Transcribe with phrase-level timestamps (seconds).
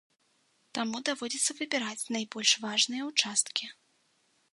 [0.77, 3.65] Таму даводзіцца выбіраць найбольш важныя ўчасткі.